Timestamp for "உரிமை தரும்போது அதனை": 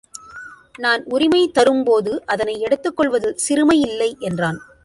1.05-2.59